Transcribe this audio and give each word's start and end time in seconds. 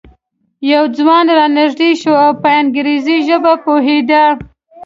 یو 0.71 0.83
ځوان 0.97 1.25
را 1.37 1.45
نږدې 1.59 1.91
شو 2.01 2.13
او 2.23 2.31
په 2.41 2.49
انګریزي 2.61 3.17
ژبه 3.27 3.53
پوهېده. 3.63 4.23